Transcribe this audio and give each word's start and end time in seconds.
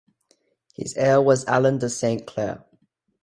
His 0.73 0.95
heir 0.97 1.21
was 1.21 1.45
Alan 1.45 1.77
de 1.77 1.87
St 1.87 2.25
Clair. 2.25 2.65